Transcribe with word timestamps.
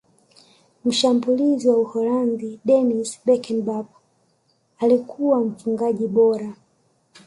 mshambulizi 0.85 1.67
wa 1.69 1.77
uholanzi 1.77 2.59
dennis 2.65 3.19
berkgamp 3.25 3.87
alikuwa 4.79 5.39
mfungaji 5.41 6.07
bora 6.07 6.53